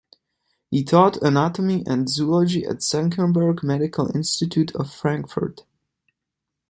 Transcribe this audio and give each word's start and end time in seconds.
He 0.71 0.83
taught 0.83 1.21
anatomy 1.21 1.83
and 1.85 2.09
zoology 2.09 2.65
at 2.65 2.77
the 2.77 2.81
Senckenberg 2.81 3.61
Medical 3.61 4.09
Institute 4.15 4.75
of 4.75 4.91
Frankfurt. 4.91 5.61